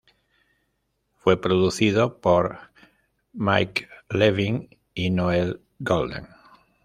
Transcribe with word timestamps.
Fue 1.13 1.39
producido 1.39 2.21
por 2.21 2.57
Mike 3.33 3.87
Levine 4.09 4.67
y 4.95 5.11
Noel 5.11 5.61
Golden. 5.77 6.27